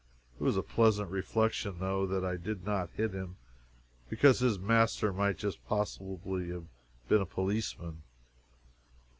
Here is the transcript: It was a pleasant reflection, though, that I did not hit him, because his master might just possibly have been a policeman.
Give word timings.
It 0.33 0.41
was 0.43 0.57
a 0.57 0.63
pleasant 0.63 1.11
reflection, 1.11 1.75
though, 1.77 2.07
that 2.07 2.25
I 2.25 2.35
did 2.35 2.65
not 2.65 2.89
hit 2.95 3.13
him, 3.13 3.35
because 4.09 4.39
his 4.39 4.57
master 4.57 5.13
might 5.13 5.37
just 5.37 5.63
possibly 5.67 6.47
have 6.49 6.65
been 7.07 7.21
a 7.21 7.25
policeman. 7.27 8.01